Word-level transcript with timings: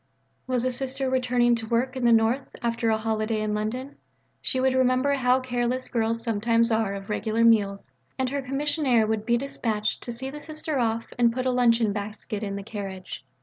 Was 0.47 0.65
a 0.65 0.71
Sister 0.71 1.11
returning 1.11 1.53
to 1.53 1.67
work 1.67 1.95
in 1.95 2.05
the 2.05 2.11
North 2.11 2.47
after 2.63 2.89
a 2.89 2.97
holiday 2.97 3.41
in 3.41 3.53
London? 3.53 3.97
She 4.41 4.59
would 4.59 4.73
remember 4.73 5.13
how 5.13 5.39
careless 5.39 5.89
girls 5.89 6.23
sometimes 6.23 6.71
are 6.71 6.95
of 6.95 7.07
regular 7.11 7.43
meals, 7.43 7.93
and 8.17 8.27
her 8.31 8.41
Commissionaire 8.41 9.05
would 9.05 9.27
be 9.27 9.37
dispatched 9.37 10.01
to 10.01 10.11
see 10.11 10.31
the 10.31 10.41
Sister 10.41 10.79
off 10.79 11.05
and 11.19 11.31
put 11.31 11.45
a 11.45 11.51
luncheon 11.51 11.93
basket 11.93 12.41
in 12.41 12.55
the 12.55 12.63
carriage. 12.63 13.23